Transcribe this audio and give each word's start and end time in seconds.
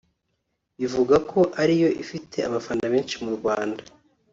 bivugwa 0.79 1.15
ko 1.31 1.39
ariyo 1.61 1.89
ifite 2.03 2.37
abafana 2.47 2.85
benshi 2.93 3.15
mu 3.23 3.31
Rwanda 3.37 3.83